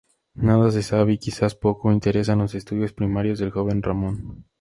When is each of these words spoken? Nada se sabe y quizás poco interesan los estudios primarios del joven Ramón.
Nada 0.41 0.71
se 0.71 0.81
sabe 0.81 1.13
y 1.13 1.17
quizás 1.19 1.53
poco 1.53 1.91
interesan 1.91 2.39
los 2.39 2.55
estudios 2.55 2.91
primarios 2.91 3.37
del 3.37 3.51
joven 3.51 3.83
Ramón. 3.83 4.47